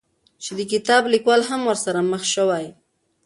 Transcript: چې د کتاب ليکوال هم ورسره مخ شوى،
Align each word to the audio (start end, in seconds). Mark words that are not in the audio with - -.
چې 0.43 0.51
د 0.57 0.61
کتاب 0.71 1.03
ليکوال 1.13 1.41
هم 1.49 1.61
ورسره 1.69 1.99
مخ 2.11 2.23
شوى، 2.33 2.65